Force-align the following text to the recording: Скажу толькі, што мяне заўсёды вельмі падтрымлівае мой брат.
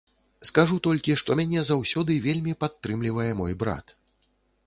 Скажу 0.49 0.77
толькі, 0.87 1.17
што 1.21 1.35
мяне 1.39 1.65
заўсёды 1.69 2.17
вельмі 2.27 2.57
падтрымлівае 2.65 3.27
мой 3.43 3.53
брат. 3.65 3.85